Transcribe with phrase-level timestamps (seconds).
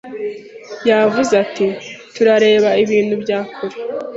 [0.89, 1.67] Yavuze ati
[2.13, 3.77] Turareba ibintu bya kure